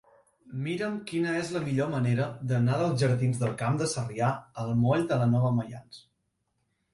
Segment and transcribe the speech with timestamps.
[0.67, 4.31] Mira'm quina és la millor manera d'anar dels jardins del Camp de Sarrià
[4.65, 6.03] al moll de la Nova Maians.